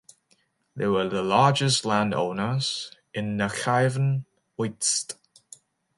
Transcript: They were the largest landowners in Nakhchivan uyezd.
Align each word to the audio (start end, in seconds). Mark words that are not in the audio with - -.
They 0.75 0.87
were 0.87 1.07
the 1.07 1.21
largest 1.21 1.85
landowners 1.85 2.91
in 3.13 3.37
Nakhchivan 3.37 4.25
uyezd. 4.57 5.13